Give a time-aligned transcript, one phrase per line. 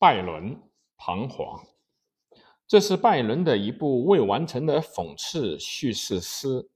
[0.00, 0.62] 拜伦
[0.96, 1.66] 彷徨，
[2.68, 6.70] 这是拜伦的一部未完成的讽刺叙事诗，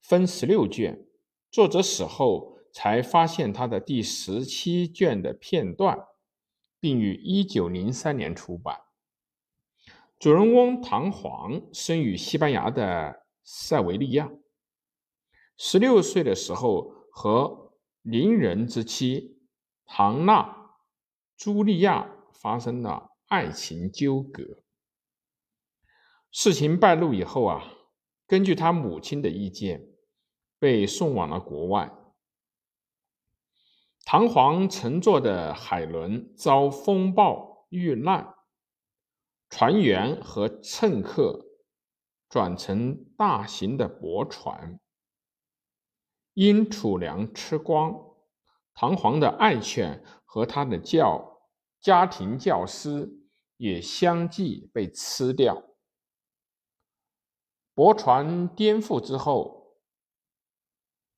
[0.00, 1.06] 分十六卷。
[1.50, 6.06] 作者死后才发现他的第十七卷的片段，
[6.80, 8.80] 并于一九零三年出版。
[10.18, 14.30] 主人翁唐璜生于西班牙的塞维利亚，
[15.58, 19.38] 十六岁的时候和邻人之妻
[19.84, 20.42] 唐娜·
[21.36, 22.14] 朱莉亚。
[22.40, 24.62] 发生了爱情纠葛，
[26.30, 27.72] 事情败露以后啊，
[28.26, 29.88] 根据他母亲的意见，
[30.58, 31.92] 被送往了国外。
[34.04, 38.34] 唐璜乘坐的海轮遭风暴遇难，
[39.50, 41.44] 船员和乘客
[42.28, 44.78] 转成大型的驳船，
[46.34, 48.14] 因储粮吃光，
[48.74, 51.37] 唐璜的爱犬和他的轿。
[51.88, 53.08] 家庭教师
[53.56, 55.62] 也相继被吃掉。
[57.72, 59.78] 驳船颠覆之后，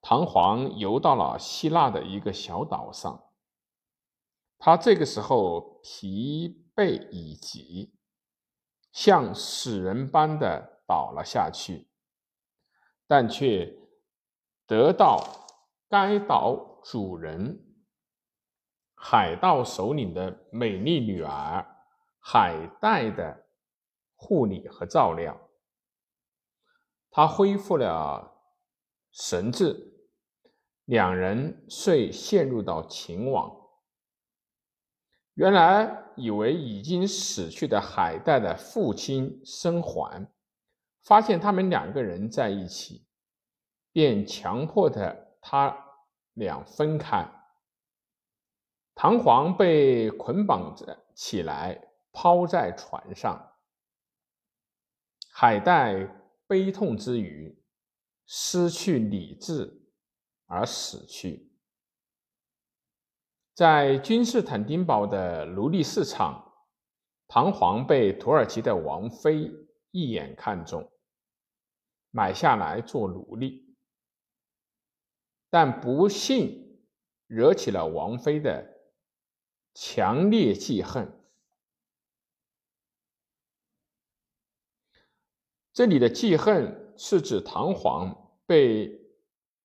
[0.01, 3.33] 唐璜游到了希腊的一个小岛上。
[4.61, 7.93] 他这个时候疲惫已极，
[8.93, 11.91] 像死人般的倒了下去，
[13.09, 13.77] 但却
[14.69, 15.49] 得到
[15.89, 17.70] 该岛主人。
[19.03, 21.67] 海盗首领的美丽女儿
[22.19, 23.47] 海带的
[24.15, 25.49] 护理和照料，
[27.11, 28.43] 他恢复了
[29.11, 30.07] 神智，
[30.85, 33.57] 两人遂陷入到情网。
[35.33, 40.31] 原来以为已经死去的海带的父亲生还，
[41.03, 43.07] 发现他们两个人在一起，
[43.93, 45.75] 便强迫的他
[46.35, 47.27] 俩分开。
[49.03, 53.57] 唐璜被捆绑着起来，抛在船上。
[55.33, 56.07] 海带
[56.47, 57.59] 悲痛之余，
[58.27, 59.89] 失去理智
[60.45, 61.51] 而死去。
[63.55, 66.53] 在君士坦丁堡的奴隶市场，
[67.27, 69.51] 唐璜被土耳其的王妃
[69.93, 70.93] 一眼看中，
[72.11, 73.75] 买下来做奴隶，
[75.49, 76.79] 但不幸
[77.27, 78.77] 惹起了王妃的。
[79.75, 81.17] 强烈记恨。
[85.73, 89.01] 这里的记恨是指唐璜被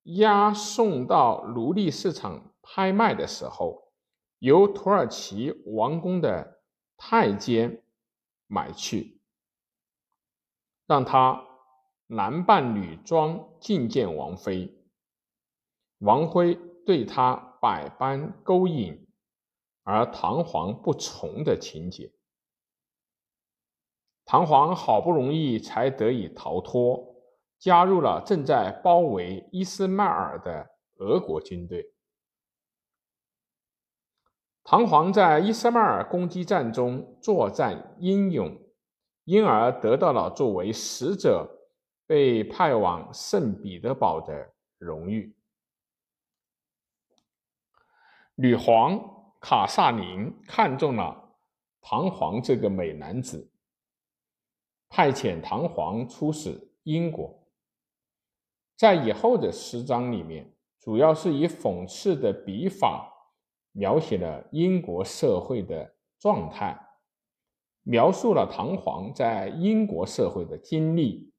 [0.03, 3.91] 押送到奴隶市场拍卖的时候，
[4.39, 6.61] 由土耳其王宫的
[6.95, 7.83] 太监
[8.47, 9.19] 买去，
[10.85, 11.43] 让他
[12.07, 14.77] 男扮女装觐见王妃，
[15.97, 16.55] 王妃
[16.85, 19.04] 对他百般勾引。
[19.87, 22.11] 而唐璜不从的情节，
[24.25, 27.15] 唐璜好不容易才得以逃脱，
[27.59, 31.93] 加入了正在包围伊斯迈尔的俄国军队。
[34.63, 38.59] 唐璜在伊斯迈尔攻击战中作战英勇，
[39.25, 41.47] 因而得到了作为使者
[42.07, 45.37] 被派往圣彼得堡的荣誉。
[48.33, 49.14] 女皇。
[49.47, 51.35] 卡萨琳看中了
[51.79, 53.51] 唐璜这个美男子，
[54.89, 57.47] 派遣唐璜出使英国。
[58.75, 63.07] 在以后的诗章里面，主要是以讽刺的笔法
[63.71, 66.75] 描写了英国社会的状态，
[67.83, 71.31] 描述了唐璜在英国社会的经历，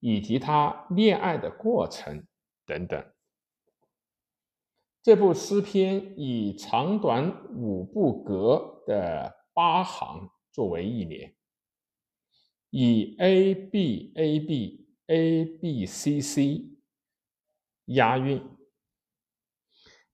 [0.00, 2.26] 以及他恋爱的过程
[2.66, 3.00] 等等。
[5.02, 11.34] 这部诗篇以长短五步格的八行作为一联，
[12.70, 16.70] 以 A B A B A B C C
[17.86, 18.40] 押韵。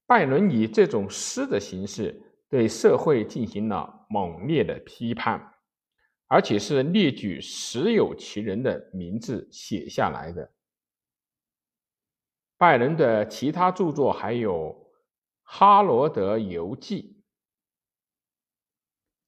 [0.06, 5.52] 拜伦以这种诗的形式对社会进行了猛烈的批判，
[6.28, 10.50] 而且是列举实有其人的名字写下来的。
[12.58, 14.74] 拜伦的其他著作还有
[15.44, 17.16] 《哈罗德游记》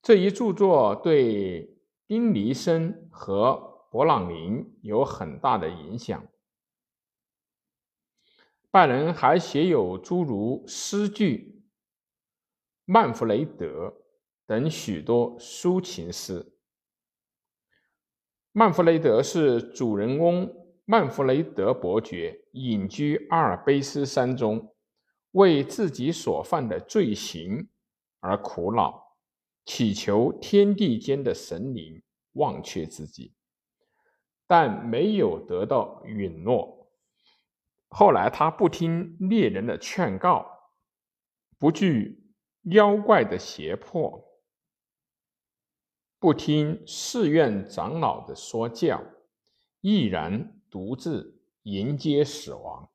[0.03, 6.27] 这一著作，对丁尼生和勃朗宁有很大的影响。
[8.73, 11.63] 拜伦还写有诸如诗句
[12.85, 13.67] 《曼弗雷德》
[14.45, 16.53] 等许多抒情诗。
[18.51, 20.60] 曼弗雷德是主人翁。
[20.91, 24.75] 曼弗雷德伯爵隐居阿尔卑斯山中，
[25.31, 27.69] 为自己所犯的罪行
[28.19, 29.15] 而苦恼，
[29.65, 32.03] 祈求天地间的神灵
[32.33, 33.37] 忘却自己，
[34.49, 36.91] 但没有得到允诺。
[37.91, 40.73] 后来他不听猎人的劝告，
[41.57, 42.33] 不惧
[42.63, 44.25] 妖怪的胁迫，
[46.19, 49.01] 不听寺院长老的说教，
[49.81, 51.35] 毅然独自
[51.65, 52.89] 迎接死亡。